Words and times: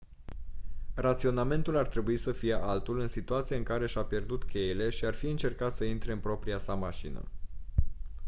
raționamentul 0.95 1.75
ar 1.77 1.87
trebui 1.87 2.17
să 2.17 2.31
fie 2.31 2.53
altul 2.53 2.99
în 2.99 3.07
situația 3.07 3.57
în 3.57 3.63
care 3.63 3.85
și-a 3.87 4.01
pierdut 4.03 4.43
cheile 4.43 4.89
și 4.89 5.05
ar 5.05 5.13
fi 5.13 5.25
încercat 5.25 5.73
să 5.75 5.83
intre 5.83 6.11
în 6.11 6.19
propria 6.19 6.57
sa 6.59 6.73
mașină 6.75 7.27